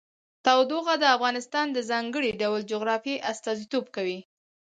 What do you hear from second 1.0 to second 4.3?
افغانستان د ځانګړي ډول جغرافیه استازیتوب کوي.